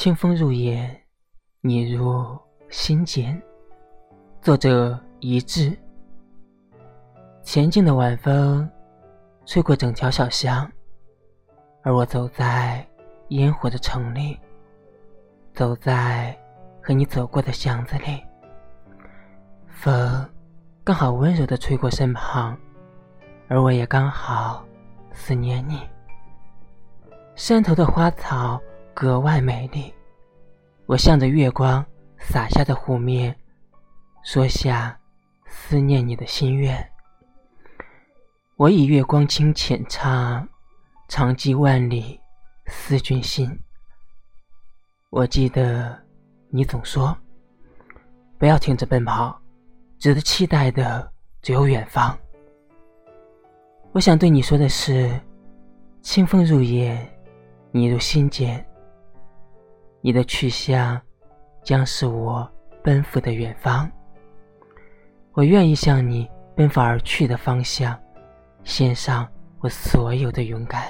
[0.00, 0.96] 清风入眼，
[1.60, 2.24] 你入
[2.70, 3.36] 心间。
[4.40, 5.76] 作者：一致。
[7.42, 8.70] 前进的晚风，
[9.44, 10.70] 吹过整条小巷，
[11.82, 12.86] 而我走在
[13.30, 14.38] 烟火的城里，
[15.52, 16.32] 走在
[16.80, 18.22] 和你走过的巷子里。
[19.66, 20.24] 风
[20.84, 22.56] 刚好温柔的吹过身旁，
[23.48, 24.64] 而我也刚好
[25.10, 25.80] 思念你。
[27.34, 28.60] 山头的花草。
[29.00, 29.94] 格外美丽，
[30.86, 31.86] 我向着月光
[32.18, 33.32] 洒下的湖面，
[34.24, 34.98] 说下
[35.46, 36.84] 思念你的心愿。
[38.56, 40.48] 我以月光清浅唱，
[41.06, 42.20] 长寄万里
[42.66, 43.48] 思君心。
[45.10, 45.96] 我记得
[46.50, 47.16] 你总说，
[48.36, 49.40] 不要停止奔跑，
[50.00, 51.08] 值得期待的
[51.40, 52.18] 只有远方。
[53.92, 55.08] 我想对你说的是，
[56.02, 57.08] 清风入眼，
[57.70, 58.64] 你入心间。
[60.00, 61.00] 你的去向，
[61.62, 62.50] 将是我
[62.82, 63.90] 奔赴的远方。
[65.32, 67.98] 我愿意向你奔赴而去的方向，
[68.64, 69.28] 献上
[69.60, 70.82] 我所有的勇敢。